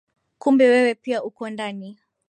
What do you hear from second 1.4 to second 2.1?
ndani